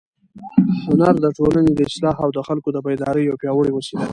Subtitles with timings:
[0.85, 4.09] هنر د ټولنې د اصلاح او د خلکو د بیدارۍ یوه پیاوړې وسیله ده.